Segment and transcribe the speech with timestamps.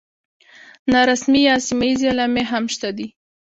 [0.91, 3.07] نارسمي یا سیمه ییزې علامې هم شته دي.